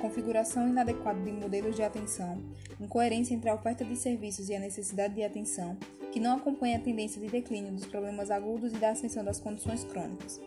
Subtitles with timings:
[0.00, 2.42] configuração inadequada de modelos de atenção,
[2.80, 5.76] incoerência entre a oferta de serviços e a necessidade de atenção,
[6.10, 9.84] que não acompanha a tendência de declínio dos problemas agudos e da ascensão das condições
[9.84, 10.40] crônicas,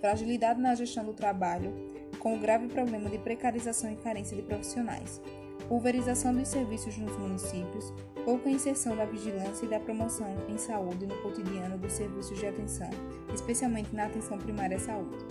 [0.00, 1.72] fragilidade na gestão do trabalho,
[2.18, 5.20] com o grave problema de precarização e carência de profissionais,
[5.68, 7.92] pulverização dos serviços nos municípios,
[8.24, 12.90] pouca inserção da vigilância e da promoção em saúde no cotidiano dos serviços de atenção,
[13.34, 15.24] especialmente na atenção primária à saúde.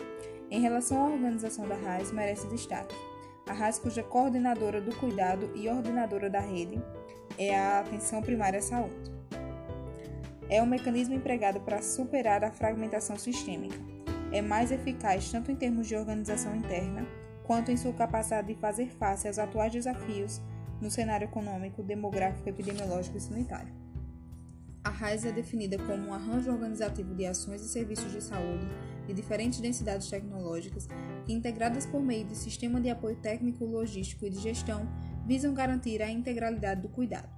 [0.50, 2.96] Em relação à organização da RAIS, merece destaque.
[3.50, 6.80] A RAIS, cuja coordenadora do cuidado e ordenadora da rede
[7.36, 9.12] é a atenção primária à saúde.
[10.48, 13.76] É um mecanismo empregado para superar a fragmentação sistêmica.
[14.32, 17.08] É mais eficaz tanto em termos de organização interna,
[17.44, 20.40] quanto em sua capacidade de fazer face aos atuais desafios
[20.80, 23.79] no cenário econômico, demográfico, epidemiológico e sanitário.
[24.82, 28.66] A RAIS é definida como um arranjo organizativo de ações e serviços de saúde
[29.06, 30.88] de diferentes densidades tecnológicas
[31.26, 34.88] que, integradas por meio de sistema de apoio técnico, logístico e de gestão,
[35.26, 37.30] visam garantir a integralidade do cuidado.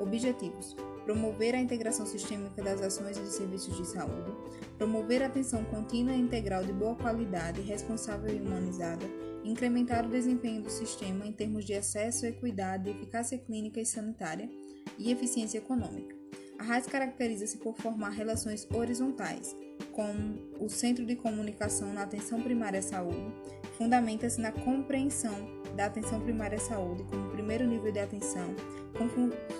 [0.00, 4.32] Objetivos: promover a integração sistêmica das ações e serviços de saúde,
[4.76, 9.06] promover a atenção contínua e integral de boa qualidade, responsável e humanizada,
[9.44, 14.50] incrementar o desempenho do sistema em termos de acesso, equidade, eficácia clínica e sanitária
[14.98, 16.17] e eficiência econômica.
[16.58, 19.54] A RAIS caracteriza-se por formar relações horizontais
[19.92, 20.12] com
[20.58, 23.32] o Centro de Comunicação na Atenção Primária à Saúde,
[23.76, 25.34] fundamenta-se na compreensão
[25.76, 28.52] da atenção primária à saúde como primeiro nível de atenção,
[28.98, 29.08] com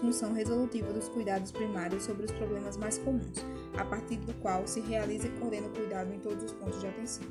[0.00, 3.38] função resolutiva dos cuidados primários sobre os problemas mais comuns,
[3.76, 6.88] a partir do qual se realiza e coordena o cuidado em todos os pontos de
[6.88, 7.24] atenção.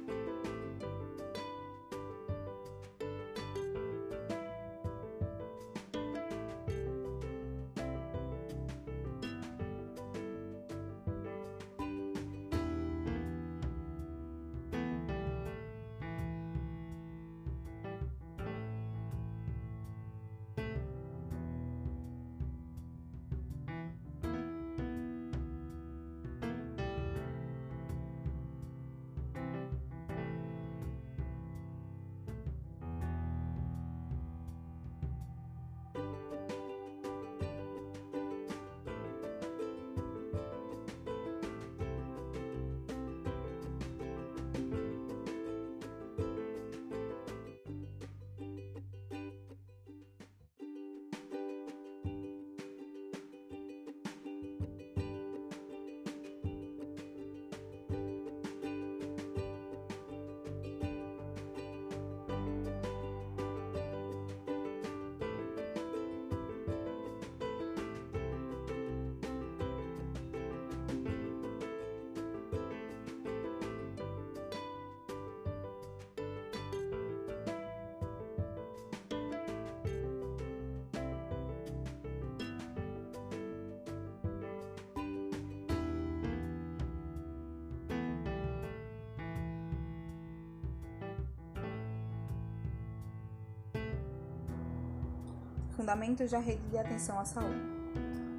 [95.77, 97.62] Fundamentos da rede de atenção à saúde.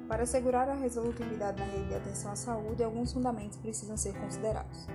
[0.09, 4.85] Para assegurar a resolutividade na rede de atenção à saúde, alguns fundamentos precisam ser considerados.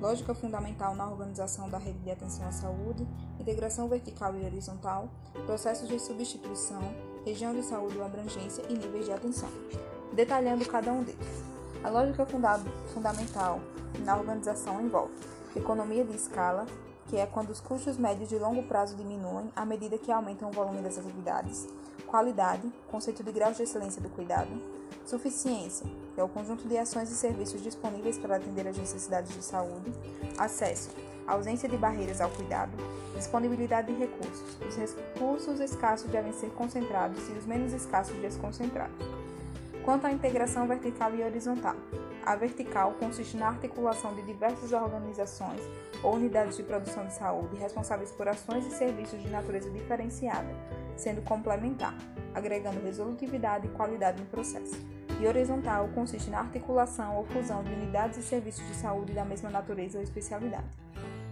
[0.00, 3.06] Lógica fundamental na organização da rede de atenção à saúde,
[3.38, 5.10] integração vertical e horizontal,
[5.44, 6.80] processos de substituição,
[7.22, 9.50] região de saúde ou abrangência e níveis de atenção.
[10.14, 11.44] Detalhando cada um deles.
[11.84, 12.26] A lógica
[12.94, 13.60] fundamental
[14.06, 15.12] na organização envolve
[15.54, 16.64] economia de escala,
[17.08, 20.52] que é quando os custos médios de longo prazo diminuem à medida que aumentam o
[20.52, 21.68] volume das atividades,
[22.10, 24.50] qualidade, conceito de grau de excelência do cuidado,
[25.06, 29.42] suficiência, que é o conjunto de ações e serviços disponíveis para atender às necessidades de
[29.44, 29.92] saúde,
[30.36, 30.90] acesso,
[31.24, 32.72] ausência de barreiras ao cuidado,
[33.14, 39.06] disponibilidade de recursos, os recursos escassos devem ser concentrados e os menos escassos desconcentrados.
[39.84, 41.76] Quanto à integração vertical e horizontal,
[42.26, 45.60] a vertical consiste na articulação de diversas organizações
[46.02, 50.48] ou unidades de produção de saúde responsáveis por ações e serviços de natureza diferenciada,
[50.96, 51.96] sendo complementar,
[52.34, 54.74] agregando resolutividade e qualidade no processo.
[55.20, 59.50] E horizontal consiste na articulação ou fusão de unidades e serviços de saúde da mesma
[59.50, 60.68] natureza ou especialidade.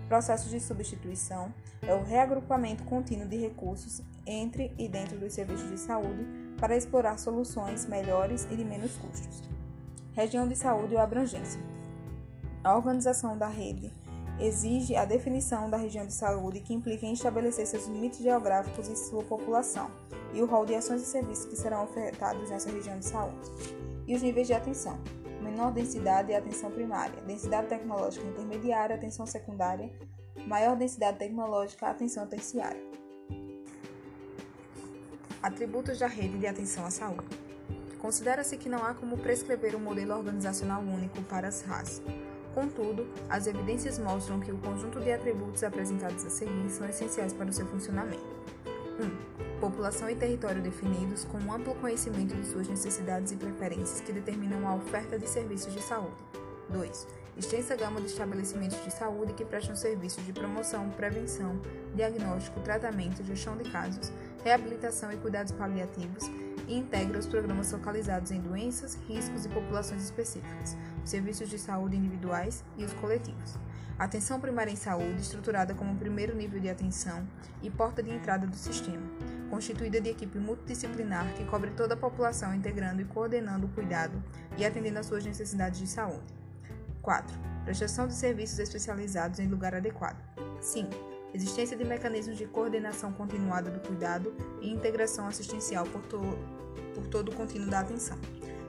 [0.08, 1.52] Processo de substituição
[1.82, 6.26] é o reagrupamento contínuo de recursos entre e dentro dos serviços de saúde
[6.58, 9.42] para explorar soluções melhores e de menos custos.
[10.14, 11.60] Região de saúde ou abrangência.
[12.64, 13.92] A organização da rede
[14.40, 18.96] exige a definição da região de saúde que implica em estabelecer seus limites geográficos e
[18.96, 19.90] sua população,
[20.32, 23.50] e o rol de ações e serviços que serão ofertados nessa região de saúde.
[24.06, 24.98] E os níveis de atenção
[25.48, 29.90] menor densidade é atenção primária, densidade tecnológica intermediária, atenção secundária,
[30.46, 32.80] maior densidade tecnológica, atenção terciária.
[35.42, 37.26] Atributos da rede de atenção à saúde.
[37.98, 42.00] Considera-se que não há como prescrever um modelo organizacional único para as RAS.
[42.54, 47.50] Contudo, as evidências mostram que o conjunto de atributos apresentados a seguir são essenciais para
[47.50, 48.26] o seu funcionamento.
[48.98, 49.60] 1.
[49.60, 54.66] População e território definidos com um amplo conhecimento de suas necessidades e preferências que determinam
[54.66, 56.16] a oferta de serviços de saúde.
[56.70, 57.06] 2.
[57.36, 61.60] Extensa gama de estabelecimentos de saúde que prestam serviços de promoção, prevenção,
[61.94, 64.12] diagnóstico, tratamento, gestão de casos,
[64.44, 66.30] reabilitação e cuidados paliativos
[66.66, 71.96] e integra os programas focalizados em doenças, riscos e populações específicas, os serviços de saúde
[71.96, 73.56] individuais e os coletivos.
[73.98, 77.26] atenção primária em saúde, estruturada como o primeiro nível de atenção
[77.60, 79.02] e porta de entrada do sistema,
[79.50, 84.22] constituída de equipe multidisciplinar que cobre toda a população, integrando e coordenando o cuidado
[84.56, 86.32] e atendendo às suas necessidades de saúde.
[87.02, 87.36] 4.
[87.64, 90.22] Prestação de serviços especializados em lugar adequado.
[90.60, 96.18] 5 existência de mecanismos de coordenação continuada do cuidado e integração assistencial por, to
[96.94, 98.18] por todo o contínuo da atenção.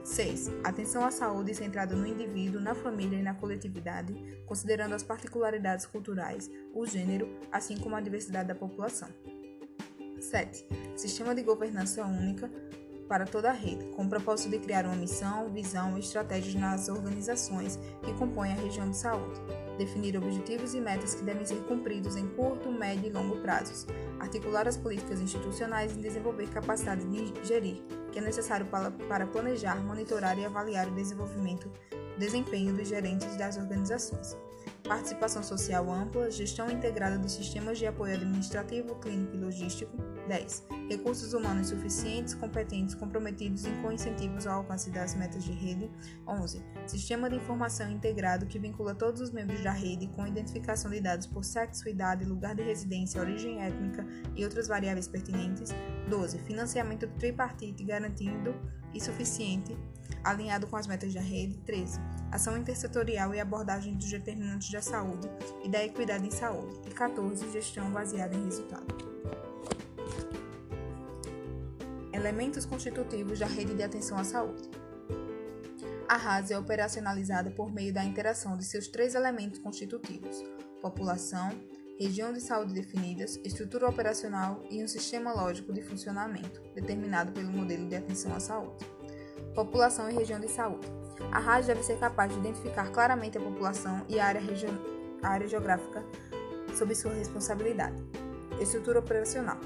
[0.04, 0.50] 6.
[0.64, 4.14] Atenção à saúde centrada no indivíduo, na família e na coletividade,
[4.46, 9.08] considerando as particularidades culturais, o gênero, assim como a diversidade da população.
[10.20, 10.66] 7.
[10.96, 12.50] Sistema de governança única
[13.08, 16.88] para toda a rede, com o propósito de criar uma missão, visão e estratégias nas
[16.88, 19.40] organizações que compõem a região de saúde
[19.78, 23.86] definir objetivos e metas que devem ser cumpridos em curto, médio e longo prazos,
[24.18, 27.82] articular as políticas institucionais e desenvolver capacidade de gerir,
[28.12, 28.66] que é necessário
[29.08, 31.70] para planejar, monitorar e avaliar o desenvolvimento,
[32.18, 34.36] desempenho dos gerentes das organizações
[34.90, 39.96] participação social ampla, gestão integrada dos sistemas de apoio administrativo, clínico e logístico.
[40.26, 40.66] 10.
[40.88, 45.88] Recursos humanos suficientes, competentes, comprometidos e com incentivos ao alcance das metas de rede.
[46.26, 46.60] 11.
[46.88, 51.28] Sistema de informação integrado que vincula todos os membros da rede com identificação de dados
[51.28, 54.04] por sexo, idade, lugar de residência, origem étnica
[54.34, 55.70] e outras variáveis pertinentes.
[56.08, 56.40] 12.
[56.40, 58.56] Financiamento tripartite garantido
[58.92, 59.76] e suficiente
[60.22, 61.56] alinhado com as metas da rede.
[61.58, 61.98] 13.
[62.30, 65.28] Ação intersetorial e abordagem dos determinantes da saúde
[65.64, 66.80] e da equidade em saúde.
[66.86, 67.50] E 14.
[67.50, 69.10] Gestão baseada em resultado.
[72.12, 74.68] Elementos constitutivos da rede de atenção à saúde.
[76.08, 80.42] A RAS é operacionalizada por meio da interação de seus três elementos constitutivos:
[80.82, 81.50] população,
[81.98, 87.88] região de saúde definidas, estrutura operacional e um sistema lógico de funcionamento, determinado pelo modelo
[87.88, 88.84] de atenção à saúde
[89.54, 90.86] população e região de saúde.
[91.32, 94.42] A rádio deve ser capaz de identificar claramente a população e a área,
[95.22, 96.02] a área geográfica
[96.74, 97.96] sob sua responsabilidade.
[98.60, 99.58] Estrutura operacional.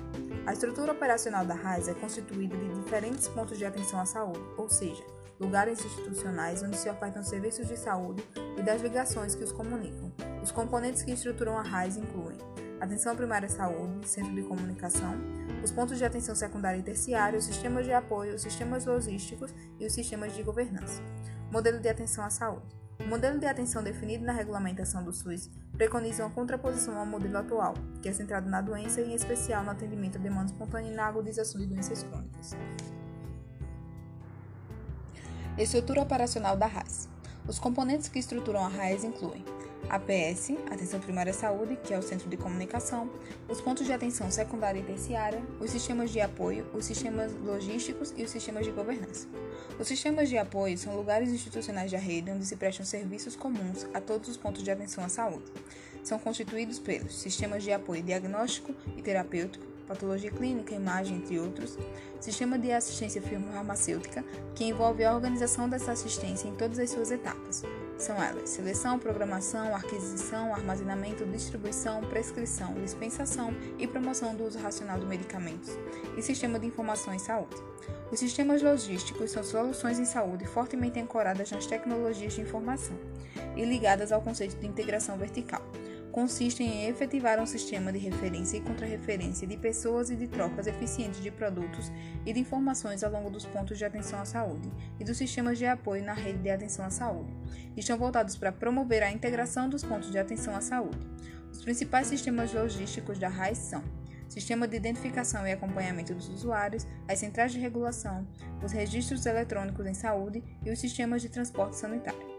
[0.47, 4.69] A estrutura operacional da RAIS é constituída de diferentes pontos de atenção à saúde, ou
[4.69, 5.03] seja,
[5.41, 8.25] lugares institucionais onde se ofertam serviços de saúde
[8.57, 10.13] e das ligações que os comunicam.
[10.43, 12.39] Os componentes que estruturam a RAIS incluem
[12.85, 15.15] atenção primária à saúde, centro de comunicação,
[15.63, 19.87] os pontos de atenção secundária e terciária, os sistemas de apoio, os sistemas logísticos e
[19.87, 21.03] os sistemas de governança.
[21.51, 22.67] Modelo de atenção à saúde.
[23.01, 27.75] O modelo de atenção definido na regulamentação do SUS preconiza uma contraposição ao modelo atual,
[28.01, 31.07] que é centrado na doença e, em especial, no atendimento à demanda espontânea e na
[31.07, 32.57] agudização de doenças crônicas.
[35.59, 37.09] Estrutura operacional da RAS.
[37.49, 39.45] Os componentes que estruturam a RAS incluem
[39.89, 43.11] APS, Atenção Primária à Saúde, que é o Centro de Comunicação,
[43.49, 48.25] os pontos de atenção secundária e terciária, os sistemas de apoio, os sistemas logísticos e
[48.25, 49.29] os sistemas de governança.
[49.79, 54.01] Os sistemas de apoio são lugares institucionais da rede onde se prestam serviços comuns a
[54.01, 55.53] todos os pontos de atenção à saúde.
[56.03, 61.79] São constituídos pelos sistemas de apoio diagnóstico e terapêutico, patologia clínica, imagem, entre outros,
[62.21, 64.25] sistema de assistência farmacêutica,
[64.55, 67.63] que envolve a organização dessa assistência em todas as suas etapas.
[67.97, 75.07] São elas: seleção, programação, aquisição, armazenamento, distribuição, prescrição, dispensação e promoção do uso racional de
[75.07, 75.71] medicamentos,
[76.17, 77.57] e sistema de informação em saúde.
[78.11, 82.97] Os sistemas logísticos são soluções em saúde fortemente ancoradas nas tecnologias de informação
[83.57, 85.63] e ligadas ao conceito de integração vertical
[86.15, 91.21] consistem em efetivar um sistema de referência e contrarreferência de pessoas e de trocas eficientes
[91.21, 91.91] de produtos
[92.25, 95.67] e de informações ao longo dos pontos de atenção à saúde e dos sistemas de
[95.67, 97.35] apoio na rede de atenção à saúde.
[97.77, 101.05] Estão voltados para promover a integração dos pontos de atenção à saúde.
[101.51, 103.83] Os principais sistemas logísticos da RAIS são
[104.29, 108.25] Sistema de Identificação e Acompanhamento dos Usuários, as centrais de regulação,
[108.65, 112.34] os registros eletrônicos em saúde e os sistemas de transporte sanitário.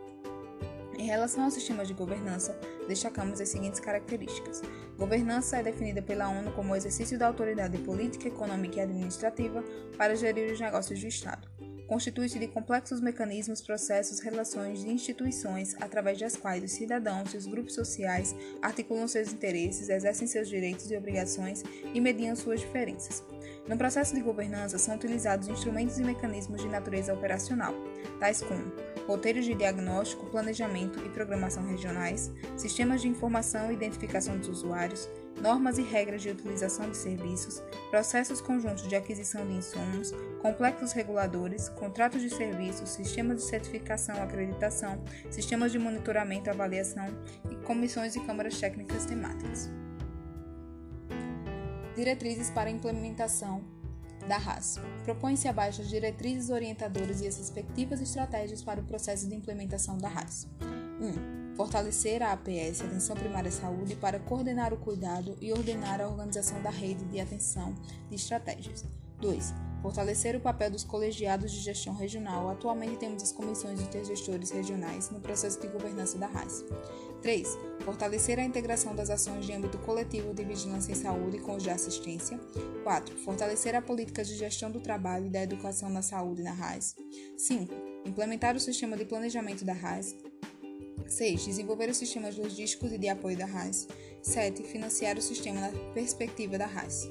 [1.06, 4.64] Em relação ao sistema de governança, destacamos as seguintes características.
[4.98, 9.64] Governança é definida pela ONU como o exercício da autoridade política, econômica e administrativa
[10.00, 11.48] para gerir os negócios do Estado.
[11.88, 17.46] Constitui-se de complexos mecanismos, processos, relações e instituições através das quais os cidadãos e os
[17.46, 21.64] grupos sociais articulam seus interesses, exercem seus direitos e obrigações
[21.94, 23.24] e mediam suas diferenças.
[23.68, 27.74] No processo de governança são utilizados instrumentos e mecanismos de natureza operacional,
[28.20, 28.72] tais como
[29.08, 35.10] roteiros de diagnóstico, planejamento e programação regionais, sistemas de informação e identificação dos usuários,
[35.42, 40.12] normas e regras de utilização de serviços, processos conjuntos de aquisição de insumos,
[40.42, 47.08] complexos reguladores, contratos de serviços, sistemas de certificação, acreditação, sistemas de monitoramento, avaliação
[47.50, 49.70] e comissões e câmaras técnicas temáticas.
[51.96, 53.64] Diretrizes para implementação
[54.28, 54.80] da RAS.
[55.04, 60.10] Propõe-se abaixo as diretrizes orientadoras e as respectivas estratégias para o processo de implementação da
[60.10, 60.48] RAS.
[61.00, 61.45] 1.
[61.56, 66.62] Fortalecer a APS, Atenção Primária à Saúde, para coordenar o cuidado e ordenar a organização
[66.62, 67.74] da rede de atenção
[68.10, 68.84] de estratégias.
[69.22, 69.54] 2.
[69.82, 72.50] Fortalecer o papel dos colegiados de gestão regional.
[72.50, 76.66] Atualmente temos as comissões intergestores regionais no processo de governança da RAS.
[77.22, 77.58] 3.
[77.86, 81.70] Fortalecer a integração das ações de âmbito coletivo de vigilância em saúde com os de
[81.70, 82.38] assistência.
[82.84, 83.16] 4.
[83.20, 86.96] Fortalecer a política de gestão do trabalho e da educação na saúde na RAS.
[87.38, 87.74] 5.
[88.06, 90.14] Implementar o sistema de planejamento da RAS.
[91.08, 91.46] 6.
[91.46, 93.88] Desenvolver os sistemas logísticos e de apoio da RAS.
[94.22, 94.64] 7.
[94.64, 97.10] Financiar o sistema na perspectiva da RAS.